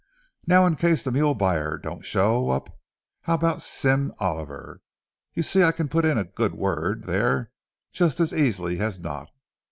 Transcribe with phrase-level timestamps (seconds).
[0.47, 2.75] Now, in case the mule buyer don't show up,
[3.25, 4.81] how about Sim Oliver?
[5.35, 7.51] You see, I can put in a good word there
[7.91, 9.29] just as easily as not.